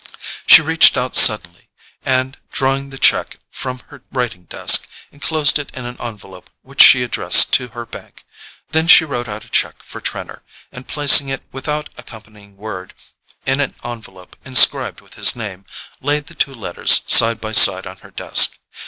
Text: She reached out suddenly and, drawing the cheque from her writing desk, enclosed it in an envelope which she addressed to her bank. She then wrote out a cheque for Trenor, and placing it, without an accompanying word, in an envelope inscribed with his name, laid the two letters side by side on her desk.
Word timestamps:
She 0.47 0.63
reached 0.63 0.97
out 0.97 1.15
suddenly 1.15 1.69
and, 2.01 2.35
drawing 2.51 2.89
the 2.89 2.97
cheque 2.97 3.37
from 3.51 3.81
her 3.89 4.01
writing 4.11 4.45
desk, 4.45 4.87
enclosed 5.11 5.59
it 5.59 5.69
in 5.77 5.85
an 5.85 5.95
envelope 6.01 6.49
which 6.63 6.81
she 6.81 7.03
addressed 7.03 7.53
to 7.53 7.67
her 7.67 7.85
bank. 7.85 8.25
She 8.73 8.97
then 9.05 9.11
wrote 9.11 9.27
out 9.27 9.45
a 9.45 9.49
cheque 9.49 9.83
for 9.83 10.01
Trenor, 10.01 10.41
and 10.71 10.87
placing 10.87 11.29
it, 11.29 11.43
without 11.51 11.89
an 11.89 11.93
accompanying 11.99 12.57
word, 12.57 12.95
in 13.45 13.59
an 13.59 13.75
envelope 13.83 14.35
inscribed 14.43 15.01
with 15.01 15.13
his 15.13 15.35
name, 15.35 15.65
laid 16.01 16.25
the 16.25 16.33
two 16.33 16.55
letters 16.55 17.01
side 17.05 17.39
by 17.39 17.51
side 17.51 17.85
on 17.85 17.97
her 17.97 18.09
desk. 18.09 18.57